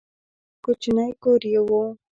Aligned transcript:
کوچنی 0.63 1.09
کور 1.23 1.41
یې 1.51 1.59
و. 1.67 1.69